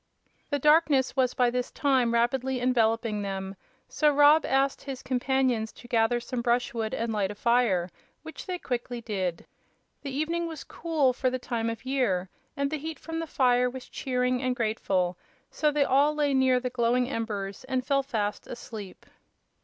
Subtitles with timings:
[0.49, 3.55] The darkness was by this time rapidly enveloping them,
[3.87, 7.87] so Rob asked his companions to gather some brushwood and light a fire,
[8.23, 9.45] which they quickly did.
[10.01, 13.69] The evening was cool for the time of year, and the heat from the fire
[13.69, 15.19] was cheering and grateful;
[15.51, 19.05] so they all lay near the glowing embers and fell fast asleep.